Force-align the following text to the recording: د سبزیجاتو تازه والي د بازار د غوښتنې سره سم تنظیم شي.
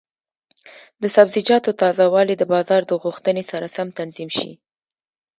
د 1.01 1.03
سبزیجاتو 1.15 1.71
تازه 1.81 2.05
والي 2.13 2.35
د 2.37 2.43
بازار 2.53 2.81
د 2.87 2.91
غوښتنې 3.03 3.43
سره 3.51 3.65
سم 3.75 3.87
تنظیم 3.99 4.29
شي. 4.37 4.51